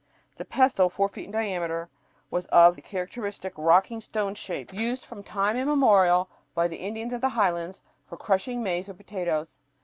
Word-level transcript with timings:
The 0.37 0.45
pestle, 0.45 0.89
four 0.89 1.07
feet 1.07 1.25
in 1.25 1.31
diameter, 1.31 1.87
was 2.31 2.47
of 2.47 2.75
the 2.75 2.81
characteristic 2.81 3.53
rocking 3.55 4.01
stone 4.01 4.33
shape 4.33 4.73
used 4.73 5.05
from 5.05 5.21
time 5.21 5.55
immemorial 5.55 6.27
by 6.55 6.67
the 6.67 6.77
Indians 6.81 7.13
of 7.13 7.21
the 7.21 7.29
highlands 7.29 7.83
for 8.07 8.17
crushing 8.17 8.63
maize 8.63 8.89
or 8.89 8.95
potatoes. 8.95 9.59